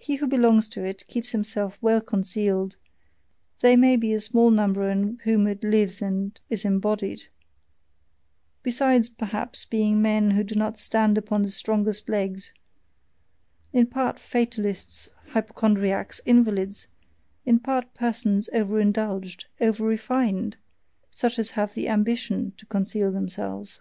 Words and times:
He 0.00 0.16
who 0.16 0.26
belongs 0.26 0.68
to 0.70 0.84
it 0.84 1.06
keeps 1.06 1.30
himself 1.30 1.78
well 1.80 2.00
concealed: 2.00 2.74
they 3.60 3.76
may 3.76 3.94
be 3.94 4.12
a 4.12 4.20
small 4.20 4.50
number 4.50 4.90
in 4.90 5.20
whom 5.22 5.46
it 5.46 5.62
lives 5.62 6.02
and 6.02 6.36
is 6.50 6.64
embodied, 6.64 7.28
besides 8.64 9.08
perhaps 9.08 9.64
being 9.64 10.02
men 10.02 10.32
who 10.32 10.42
do 10.42 10.56
not 10.56 10.80
stand 10.80 11.16
upon 11.16 11.42
the 11.42 11.50
strongest 11.50 12.08
legs, 12.08 12.52
in 13.72 13.86
part 13.86 14.18
fatalists, 14.18 15.10
hypochondriacs, 15.28 16.20
invalids, 16.26 16.88
in 17.44 17.60
part 17.60 17.94
persons 17.94 18.48
over 18.52 18.80
indulged, 18.80 19.44
over 19.60 19.84
refined, 19.84 20.56
such 21.12 21.38
as 21.38 21.50
have 21.52 21.74
the 21.74 21.86
AMBITION 21.88 22.52
to 22.56 22.66
conceal 22.66 23.12
themselves. 23.12 23.78